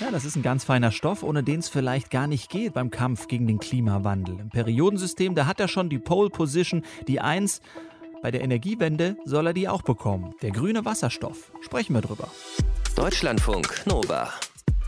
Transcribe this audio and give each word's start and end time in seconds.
Ja, 0.00 0.12
das 0.12 0.24
ist 0.24 0.36
ein 0.36 0.42
ganz 0.42 0.62
feiner 0.62 0.92
Stoff, 0.92 1.24
ohne 1.24 1.42
den 1.42 1.58
es 1.58 1.68
vielleicht 1.68 2.10
gar 2.10 2.28
nicht 2.28 2.50
geht 2.50 2.74
beim 2.74 2.90
Kampf 2.90 3.26
gegen 3.26 3.48
den 3.48 3.58
Klimawandel. 3.58 4.38
Im 4.38 4.48
Periodensystem, 4.48 5.34
da 5.34 5.46
hat 5.46 5.58
er 5.58 5.66
schon 5.66 5.88
die 5.88 5.98
Pole 5.98 6.30
Position, 6.30 6.84
die 7.08 7.20
1. 7.20 7.60
Bei 8.22 8.30
der 8.30 8.42
Energiewende 8.42 9.16
soll 9.24 9.48
er 9.48 9.52
die 9.52 9.68
auch 9.68 9.82
bekommen. 9.82 10.34
Der 10.40 10.52
grüne 10.52 10.84
Wasserstoff. 10.84 11.50
Sprechen 11.62 11.94
wir 11.94 12.00
drüber. 12.00 12.28
Deutschlandfunk 12.94 13.86
Nova. 13.86 14.30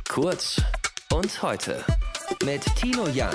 Kurz 0.08 0.62
und 1.12 1.42
heute. 1.42 1.84
Mit 2.44 2.64
Tino 2.76 3.08
Jan. 3.08 3.34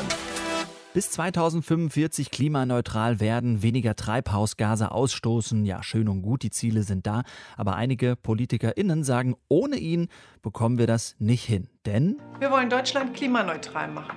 Bis 0.95 1.11
2045 1.11 2.31
klimaneutral 2.31 3.19
werden, 3.19 3.61
weniger 3.61 3.97
Treibhausgase 3.97 4.91
ausstoßen. 4.91 5.65
Ja, 5.65 5.83
schön 5.83 6.07
und 6.07 6.21
gut, 6.21 6.41
die 6.41 6.51
Ziele 6.51 6.83
sind 6.83 7.05
da. 7.05 7.23
Aber 7.57 7.75
einige 7.75 8.15
PolitikerInnen 8.15 9.03
sagen, 9.03 9.35
ohne 9.49 9.75
ihn 9.75 10.07
bekommen 10.41 10.77
wir 10.77 10.87
das 10.87 11.17
nicht 11.19 11.43
hin. 11.43 11.67
Denn 11.85 12.21
wir 12.39 12.49
wollen 12.49 12.69
Deutschland 12.69 13.13
klimaneutral 13.13 13.89
machen. 13.91 14.15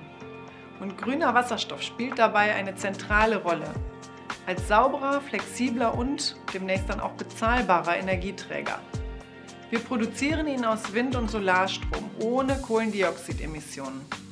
Und 0.79 0.97
grüner 0.97 1.33
Wasserstoff 1.33 1.81
spielt 1.81 2.17
dabei 2.17 2.55
eine 2.55 2.75
zentrale 2.75 3.43
Rolle. 3.43 3.69
Als 4.47 4.65
sauberer, 4.69 5.19
flexibler 5.19 5.93
und 5.97 6.37
demnächst 6.53 6.87
dann 6.87 7.01
auch 7.01 7.11
bezahlbarer 7.11 7.97
Energieträger. 7.97 8.79
Wir 9.69 9.79
produzieren 9.79 10.47
ihn 10.47 10.63
aus 10.63 10.93
Wind- 10.93 11.17
und 11.17 11.29
Solarstrom 11.29 12.09
ohne 12.21 12.55
Kohlendioxidemissionen. 12.61 14.28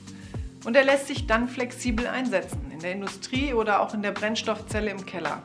Und 0.68 0.76
er 0.76 0.84
lässt 0.84 1.08
sich 1.08 1.28
dann 1.28 1.48
flexibel 1.48 2.08
einsetzen, 2.08 2.72
in 2.74 2.80
der 2.80 2.92
Industrie 2.92 3.54
oder 3.54 3.80
auch 3.80 3.94
in 3.94 4.02
der 4.02 4.12
Brennstoffzelle 4.12 4.92
im 4.92 5.06
Keller. 5.06 5.42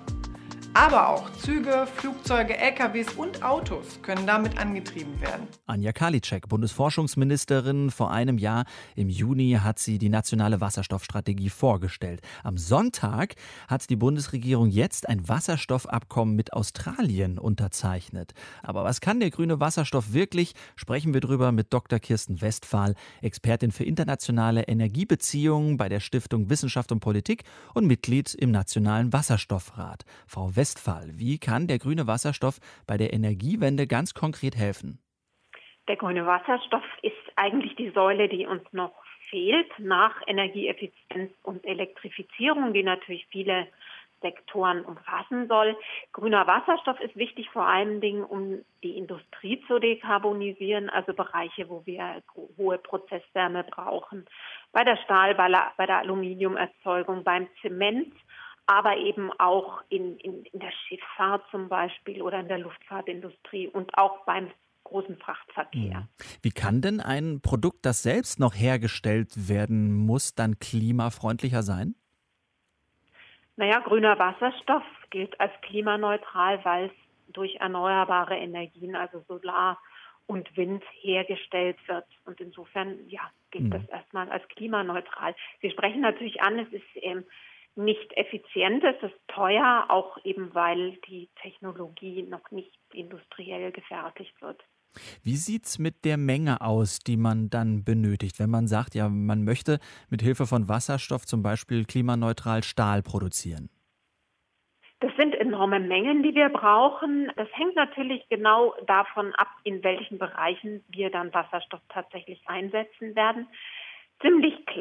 Aber 0.74 1.10
auch 1.10 1.30
Züge, 1.34 1.86
Flugzeuge, 1.96 2.56
LKWs 2.56 3.12
und 3.18 3.42
Autos 3.42 4.00
können 4.00 4.26
damit 4.26 4.56
angetrieben 4.56 5.20
werden. 5.20 5.46
Anja 5.66 5.92
Karliczek, 5.92 6.48
Bundesforschungsministerin, 6.48 7.90
vor 7.90 8.10
einem 8.10 8.38
Jahr 8.38 8.64
im 8.96 9.10
Juni 9.10 9.58
hat 9.62 9.78
sie 9.78 9.98
die 9.98 10.08
nationale 10.08 10.62
Wasserstoffstrategie 10.62 11.50
vorgestellt. 11.50 12.22
Am 12.42 12.56
Sonntag 12.56 13.34
hat 13.68 13.90
die 13.90 13.96
Bundesregierung 13.96 14.70
jetzt 14.70 15.10
ein 15.10 15.28
Wasserstoffabkommen 15.28 16.34
mit 16.36 16.54
Australien 16.54 17.38
unterzeichnet. 17.38 18.32
Aber 18.62 18.82
was 18.82 19.02
kann 19.02 19.20
der 19.20 19.30
grüne 19.30 19.60
Wasserstoff 19.60 20.14
wirklich? 20.14 20.54
Sprechen 20.74 21.12
wir 21.12 21.20
drüber 21.20 21.52
mit 21.52 21.74
Dr. 21.74 21.98
Kirsten 21.98 22.40
Westphal, 22.40 22.94
Expertin 23.20 23.72
für 23.72 23.84
internationale 23.84 24.62
Energiebeziehungen 24.62 25.76
bei 25.76 25.90
der 25.90 26.00
Stiftung 26.00 26.48
Wissenschaft 26.48 26.92
und 26.92 27.00
Politik 27.00 27.44
und 27.74 27.86
Mitglied 27.86 28.32
im 28.32 28.50
Nationalen 28.50 29.12
Wasserstoffrat. 29.12 30.06
Frau 30.26 30.56
Westphal. 30.62 31.08
Wie 31.18 31.40
kann 31.40 31.66
der 31.66 31.80
grüne 31.80 32.06
Wasserstoff 32.06 32.60
bei 32.86 32.96
der 32.96 33.12
Energiewende 33.12 33.88
ganz 33.88 34.14
konkret 34.14 34.54
helfen? 34.54 35.00
Der 35.88 35.96
grüne 35.96 36.24
Wasserstoff 36.24 36.84
ist 37.02 37.16
eigentlich 37.34 37.74
die 37.74 37.90
Säule, 37.90 38.28
die 38.28 38.46
uns 38.46 38.62
noch 38.70 38.94
fehlt 39.28 39.72
nach 39.78 40.14
Energieeffizienz 40.28 41.32
und 41.42 41.64
Elektrifizierung, 41.64 42.72
die 42.72 42.84
natürlich 42.84 43.26
viele 43.26 43.66
Sektoren 44.20 44.84
umfassen 44.84 45.48
soll. 45.48 45.76
Grüner 46.12 46.46
Wasserstoff 46.46 47.00
ist 47.00 47.16
wichtig 47.16 47.50
vor 47.50 47.66
allen 47.66 48.00
Dingen, 48.00 48.22
um 48.22 48.64
die 48.84 48.96
Industrie 48.96 49.60
zu 49.66 49.80
dekarbonisieren, 49.80 50.90
also 50.90 51.12
Bereiche, 51.12 51.68
wo 51.68 51.84
wir 51.86 52.22
hohe 52.56 52.78
Prozesswärme 52.78 53.64
brauchen. 53.64 54.26
Bei 54.70 54.84
der 54.84 54.96
Stahl, 54.98 55.34
bei 55.34 55.86
der 55.86 55.98
Aluminiumerzeugung, 55.98 57.24
beim 57.24 57.48
Zement 57.62 58.14
aber 58.66 58.96
eben 58.96 59.30
auch 59.38 59.82
in, 59.88 60.16
in, 60.18 60.44
in 60.44 60.60
der 60.60 60.72
Schifffahrt 60.86 61.44
zum 61.50 61.68
Beispiel 61.68 62.22
oder 62.22 62.40
in 62.40 62.48
der 62.48 62.58
Luftfahrtindustrie 62.58 63.68
und 63.68 63.96
auch 63.98 64.24
beim 64.24 64.50
großen 64.84 65.16
Frachtverkehr. 65.16 66.00
Mhm. 66.00 66.08
Wie 66.42 66.50
kann 66.50 66.80
denn 66.80 67.00
ein 67.00 67.40
Produkt, 67.40 67.86
das 67.86 68.02
selbst 68.02 68.38
noch 68.38 68.54
hergestellt 68.54 69.48
werden 69.48 69.92
muss, 69.92 70.34
dann 70.34 70.58
klimafreundlicher 70.58 71.62
sein? 71.62 71.94
Naja, 73.56 73.80
grüner 73.80 74.18
Wasserstoff 74.18 74.84
gilt 75.10 75.38
als 75.40 75.52
klimaneutral, 75.62 76.64
weil 76.64 76.86
es 76.86 77.32
durch 77.32 77.56
erneuerbare 77.56 78.36
Energien, 78.36 78.96
also 78.96 79.20
Solar 79.28 79.78
und 80.26 80.56
Wind, 80.56 80.82
hergestellt 81.00 81.76
wird. 81.86 82.06
Und 82.24 82.40
insofern, 82.40 82.98
ja, 83.08 83.20
gilt 83.50 83.64
mhm. 83.64 83.70
das 83.70 83.88
erstmal 83.88 84.30
als 84.30 84.46
klimaneutral. 84.48 85.34
Sie 85.60 85.70
sprechen 85.70 86.00
natürlich 86.00 86.40
an, 86.42 86.58
es 86.58 86.72
ist 86.72 86.84
ähm, 86.96 87.24
nicht 87.74 88.12
effizient, 88.16 88.84
es 88.84 89.02
ist 89.02 89.18
teuer, 89.28 89.86
auch 89.88 90.18
eben 90.24 90.54
weil 90.54 90.98
die 91.08 91.28
Technologie 91.40 92.22
noch 92.22 92.50
nicht 92.50 92.78
industriell 92.92 93.72
gefertigt 93.72 94.40
wird. 94.40 94.62
Wie 95.22 95.36
sieht 95.36 95.64
es 95.64 95.78
mit 95.78 96.04
der 96.04 96.18
Menge 96.18 96.60
aus, 96.60 96.98
die 96.98 97.16
man 97.16 97.48
dann 97.48 97.84
benötigt, 97.84 98.38
wenn 98.38 98.50
man 98.50 98.66
sagt, 98.66 98.94
ja, 98.94 99.08
man 99.08 99.44
möchte 99.44 99.78
mit 100.10 100.20
Hilfe 100.20 100.46
von 100.46 100.68
Wasserstoff 100.68 101.24
zum 101.24 101.42
Beispiel 101.42 101.84
klimaneutral 101.84 102.62
Stahl 102.62 103.02
produzieren? 103.02 103.70
Das 105.00 105.10
sind 105.16 105.34
enorme 105.34 105.80
Mengen, 105.80 106.22
die 106.22 106.34
wir 106.34 106.48
brauchen. 106.48 107.32
Das 107.34 107.48
hängt 107.54 107.74
natürlich 107.74 108.28
genau 108.28 108.74
davon 108.86 109.34
ab, 109.34 109.48
in 109.64 109.82
welchen 109.82 110.18
Bereichen 110.18 110.84
wir 110.90 111.10
dann 111.10 111.34
Wasserstoff 111.34 111.80
tatsächlich 111.88 112.40
einsetzen 112.46 113.16
werden. 113.16 113.48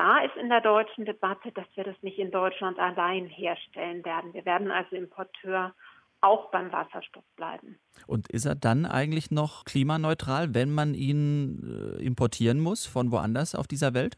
Klar 0.01 0.25
ist 0.25 0.35
in 0.35 0.49
der 0.49 0.61
deutschen 0.61 1.05
Debatte, 1.05 1.51
dass 1.51 1.67
wir 1.75 1.83
das 1.83 1.95
nicht 2.01 2.17
in 2.17 2.31
Deutschland 2.31 2.79
allein 2.79 3.27
herstellen 3.27 4.03
werden. 4.03 4.33
Wir 4.33 4.45
werden 4.45 4.71
also 4.71 4.95
Importeur 4.95 5.75
auch 6.21 6.49
beim 6.49 6.71
Wasserstoff 6.71 7.23
bleiben. 7.35 7.77
Und 8.07 8.27
ist 8.27 8.45
er 8.45 8.55
dann 8.55 8.87
eigentlich 8.87 9.29
noch 9.29 9.63
klimaneutral, 9.63 10.55
wenn 10.55 10.73
man 10.73 10.95
ihn 10.95 11.99
äh, 11.99 12.03
importieren 12.03 12.59
muss 12.59 12.87
von 12.87 13.11
woanders 13.11 13.53
auf 13.53 13.67
dieser 13.67 13.93
Welt? 13.93 14.17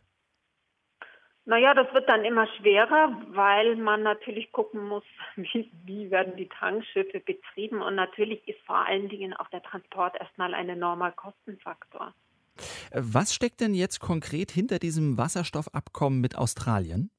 Naja, 1.44 1.73
das 1.73 1.94
wird 1.94 2.07
dann 2.07 2.23
immer 2.23 2.47
schwerer, 2.55 3.21
weil 3.31 3.75
man 3.75 4.03
natürlich 4.03 4.53
gucken 4.53 4.88
muss, 4.88 5.03
wie, 5.35 5.69
wie 5.83 6.09
werden 6.11 6.38
die 6.38 6.47
Tankschiffe 6.47 7.19
betrieben. 7.19 7.81
Und 7.81 7.95
natürlich 7.95 8.47
ist 8.47 8.61
vor 8.61 8.88
allen 8.88 9.09
Dingen 9.09 9.33
auch 9.33 9.50
der 9.50 9.63
Transport 9.63 10.15
erstmal 10.17 10.53
ein 10.53 10.69
enormer 10.69 11.11
Kostenfaktor. 11.11 12.13
Was 12.93 13.33
steckt 13.33 13.61
denn 13.61 13.73
jetzt 13.73 13.99
konkret 13.99 14.51
hinter 14.51 14.79
diesem 14.79 15.17
Wasserstoffabkommen 15.17 16.21
mit 16.21 16.37
Australien? 16.37 17.09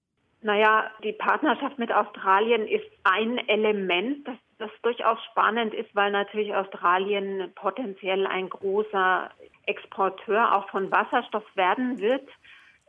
Naja, 0.42 0.90
die 1.02 1.12
Partnerschaft 1.12 1.78
mit 1.78 1.90
Australien 1.90 2.68
ist 2.68 2.84
ein 3.02 3.38
Element, 3.48 4.28
das, 4.28 4.36
das 4.58 4.70
durchaus 4.82 5.18
spannend 5.30 5.72
ist, 5.72 5.94
weil 5.94 6.12
natürlich 6.12 6.54
Australien 6.54 7.50
potenziell 7.54 8.26
ein 8.26 8.50
großer 8.50 9.30
Exporteur 9.64 10.54
auch 10.54 10.68
von 10.68 10.90
Wasserstoff 10.90 11.44
werden 11.56 11.98
wird. 11.98 12.28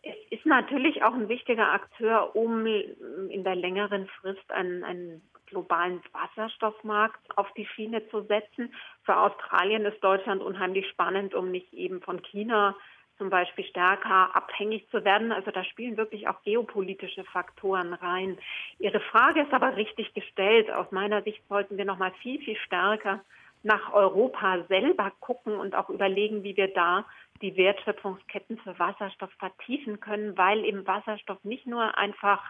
Es 0.03 0.15
ist 0.31 0.45
natürlich 0.45 1.01
auch 1.03 1.13
ein 1.13 1.29
wichtiger 1.29 1.71
Akteur, 1.71 2.35
um 2.35 2.65
in 2.65 3.43
der 3.45 3.55
längeren 3.55 4.07
Frist 4.19 4.51
einen, 4.51 4.83
einen 4.83 5.21
globalen 5.47 6.01
Wasserstoffmarkt 6.11 7.37
auf 7.37 7.51
die 7.53 7.65
Schiene 7.65 8.07
zu 8.09 8.21
setzen. 8.23 8.73
Für 9.03 9.17
Australien 9.17 9.85
ist 9.85 10.03
Deutschland 10.03 10.41
unheimlich 10.41 10.87
spannend, 10.89 11.33
um 11.33 11.51
nicht 11.51 11.73
eben 11.73 12.01
von 12.01 12.21
China 12.23 12.75
zum 13.17 13.29
Beispiel 13.29 13.65
stärker 13.65 14.35
abhängig 14.35 14.89
zu 14.89 15.05
werden. 15.05 15.31
Also 15.31 15.51
da 15.51 15.63
spielen 15.63 15.97
wirklich 15.97 16.27
auch 16.27 16.41
geopolitische 16.43 17.23
Faktoren 17.23 17.93
rein. 17.93 18.37
Ihre 18.79 18.99
Frage 18.99 19.41
ist 19.41 19.53
aber 19.53 19.75
richtig 19.77 20.13
gestellt. 20.13 20.69
Aus 20.71 20.91
meiner 20.91 21.21
Sicht 21.21 21.41
sollten 21.47 21.77
wir 21.77 21.85
noch 21.85 21.97
mal 21.97 22.11
viel, 22.21 22.39
viel 22.41 22.57
stärker 22.57 23.21
nach 23.65 23.91
Europa 23.93 24.63
selber 24.69 25.11
gucken 25.19 25.55
und 25.55 25.73
auch 25.73 25.89
überlegen, 25.89 26.43
wie 26.43 26.55
wir 26.55 26.71
da 26.71 27.03
die 27.41 27.57
Wertschöpfungsketten 27.57 28.59
für 28.59 28.77
Wasserstoff 28.77 29.31
vertiefen 29.39 29.99
können, 29.99 30.37
weil 30.37 30.63
eben 30.63 30.87
Wasserstoff 30.87 31.43
nicht 31.43 31.65
nur 31.65 31.97
einfach, 31.97 32.41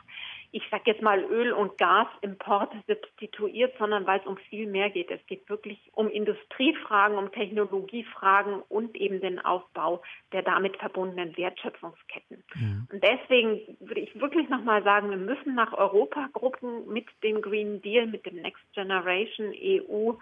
ich 0.52 0.62
sage 0.70 0.84
jetzt 0.88 1.02
mal 1.02 1.24
Öl 1.24 1.54
und 1.54 1.78
Gasimport 1.78 2.74
substituiert, 2.88 3.74
sondern 3.80 4.06
weil 4.06 4.20
es 4.20 4.28
um 4.28 4.38
viel 4.38 4.68
mehr 4.68 4.90
geht. 4.90 5.10
Es 5.10 5.26
geht 5.26 5.50
wirklich 5.50 5.80
um 5.94 6.10
Industriefragen, 6.10 7.18
um 7.18 7.32
Technologiefragen 7.32 8.62
und 8.68 8.96
eben 8.96 9.22
den 9.22 9.40
Aufbau 9.40 10.04
der 10.34 10.44
damit 10.44 10.76
verbundenen 10.78 11.36
Wertschöpfungsketten. 11.38 12.44
Ja. 12.56 12.68
Und 12.92 13.04
deswegen 13.04 13.62
würde 13.80 14.02
ich 14.02 14.20
wirklich 14.20 14.50
nochmal 14.50 14.84
sagen, 14.84 15.10
wir 15.10 15.18
müssen 15.18 15.56
nach 15.56 15.74
Europa 15.74 16.28
gucken 16.34 16.88
mit 16.90 17.08
dem 17.24 17.42
Green 17.42 17.82
Deal, 17.82 18.06
mit 18.06 18.26
dem 18.26 18.36
Next 18.36 18.64
Generation 18.74 19.54
EU 19.58 20.14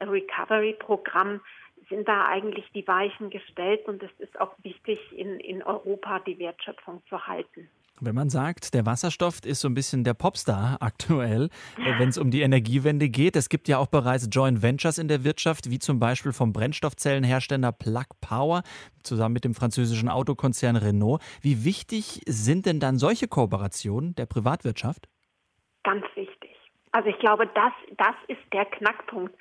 Recovery 0.00 0.74
Programm 0.78 1.40
sind 1.88 2.08
da 2.08 2.26
eigentlich 2.26 2.66
die 2.74 2.86
Weichen 2.86 3.30
gestellt 3.30 3.86
und 3.86 4.02
es 4.02 4.10
ist 4.18 4.40
auch 4.40 4.54
wichtig, 4.62 4.98
in, 5.12 5.40
in 5.40 5.62
Europa 5.62 6.20
die 6.20 6.38
Wertschöpfung 6.38 7.02
zu 7.08 7.26
halten. 7.26 7.68
Wenn 8.02 8.14
man 8.14 8.30
sagt, 8.30 8.72
der 8.72 8.86
Wasserstoff 8.86 9.44
ist 9.44 9.60
so 9.60 9.68
ein 9.68 9.74
bisschen 9.74 10.04
der 10.04 10.14
Popstar 10.14 10.78
aktuell, 10.80 11.50
äh, 11.76 11.98
wenn 11.98 12.08
es 12.08 12.16
um 12.16 12.30
die 12.30 12.40
Energiewende 12.40 13.10
geht. 13.10 13.36
Es 13.36 13.50
gibt 13.50 13.68
ja 13.68 13.76
auch 13.76 13.88
bereits 13.88 14.28
Joint 14.30 14.62
Ventures 14.62 14.96
in 14.96 15.08
der 15.08 15.22
Wirtschaft, 15.22 15.70
wie 15.70 15.78
zum 15.78 15.98
Beispiel 15.98 16.32
vom 16.32 16.52
Brennstoffzellenhersteller 16.54 17.72
Plug 17.72 18.06
Power 18.22 18.62
zusammen 19.02 19.34
mit 19.34 19.44
dem 19.44 19.54
französischen 19.54 20.08
Autokonzern 20.08 20.76
Renault. 20.76 21.20
Wie 21.42 21.64
wichtig 21.64 22.22
sind 22.26 22.64
denn 22.64 22.80
dann 22.80 22.96
solche 22.96 23.28
Kooperationen 23.28 24.14
der 24.14 24.26
Privatwirtschaft? 24.26 25.08
Ganz 25.84 26.04
wichtig. 26.14 26.56
Also 26.92 27.08
ich 27.10 27.18
glaube, 27.18 27.46
das, 27.54 27.72
das 27.98 28.14
ist 28.28 28.40
der 28.52 28.64
Knackpunkt 28.64 29.34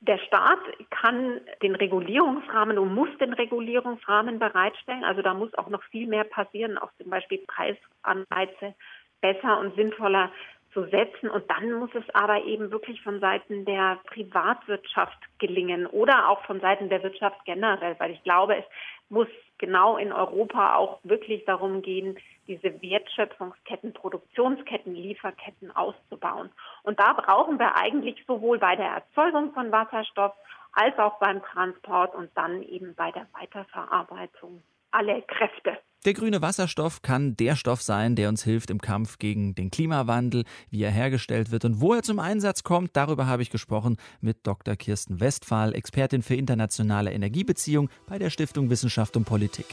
Der 0.00 0.18
Staat 0.18 0.60
kann 0.90 1.40
den 1.62 1.74
Regulierungsrahmen 1.74 2.78
und 2.78 2.94
muss 2.94 3.08
den 3.18 3.32
Regulierungsrahmen 3.32 4.38
bereitstellen. 4.38 5.04
Also 5.04 5.22
da 5.22 5.34
muss 5.34 5.52
auch 5.54 5.68
noch 5.68 5.82
viel 5.84 6.06
mehr 6.06 6.24
passieren, 6.24 6.78
auch 6.78 6.90
zum 7.00 7.10
Beispiel 7.10 7.44
Preisanreize 7.46 8.74
besser 9.20 9.58
und 9.58 9.74
sinnvoller 9.74 10.30
zu 10.72 10.84
setzen. 10.86 11.30
Und 11.30 11.48
dann 11.50 11.72
muss 11.72 11.90
es 11.94 12.04
aber 12.14 12.44
eben 12.44 12.70
wirklich 12.70 13.00
von 13.02 13.20
Seiten 13.20 13.64
der 13.64 13.98
Privatwirtschaft 14.06 15.18
gelingen 15.38 15.86
oder 15.86 16.28
auch 16.28 16.44
von 16.44 16.60
Seiten 16.60 16.88
der 16.88 17.02
Wirtschaft 17.02 17.44
generell, 17.44 17.96
weil 17.98 18.12
ich 18.12 18.22
glaube, 18.22 18.56
es 18.56 18.64
muss 19.08 19.28
genau 19.58 19.96
in 19.96 20.12
Europa 20.12 20.76
auch 20.76 21.00
wirklich 21.02 21.44
darum 21.44 21.82
gehen, 21.82 22.18
diese 22.46 22.80
Wertschöpfungsketten, 22.80 23.92
Produktionsketten, 23.92 24.94
Lieferketten 24.94 25.74
auszubauen. 25.74 26.50
Und 26.82 26.98
da 26.98 27.12
brauchen 27.12 27.58
wir 27.58 27.76
eigentlich 27.76 28.24
sowohl 28.26 28.58
bei 28.58 28.76
der 28.76 28.86
Erzeugung 28.86 29.52
von 29.52 29.72
Wasserstoff 29.72 30.32
als 30.72 30.98
auch 30.98 31.18
beim 31.18 31.42
Transport 31.42 32.14
und 32.14 32.30
dann 32.36 32.62
eben 32.62 32.94
bei 32.94 33.10
der 33.10 33.26
Weiterverarbeitung 33.32 34.62
alle 34.90 35.22
Kräfte. 35.22 35.78
Der 36.04 36.14
grüne 36.14 36.40
Wasserstoff 36.40 37.02
kann 37.02 37.36
der 37.36 37.56
Stoff 37.56 37.82
sein, 37.82 38.14
der 38.14 38.28
uns 38.28 38.44
hilft 38.44 38.70
im 38.70 38.80
Kampf 38.80 39.18
gegen 39.18 39.56
den 39.56 39.72
Klimawandel, 39.72 40.44
wie 40.70 40.82
er 40.82 40.92
hergestellt 40.92 41.50
wird 41.50 41.64
und 41.64 41.80
wo 41.80 41.92
er 41.92 42.04
zum 42.04 42.20
Einsatz 42.20 42.62
kommt. 42.62 42.96
Darüber 42.96 43.26
habe 43.26 43.42
ich 43.42 43.50
gesprochen 43.50 43.96
mit 44.20 44.46
Dr. 44.46 44.76
Kirsten 44.76 45.18
Westphal, 45.18 45.74
Expertin 45.74 46.22
für 46.22 46.36
internationale 46.36 47.12
Energiebeziehung 47.12 47.90
bei 48.06 48.18
der 48.18 48.30
Stiftung 48.30 48.70
Wissenschaft 48.70 49.16
und 49.16 49.24
Politik. 49.24 49.66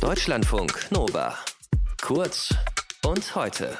Deutschlandfunk 0.00 0.86
Nova. 0.92 1.34
Kurz 2.00 2.54
und 3.04 3.34
heute. 3.34 3.76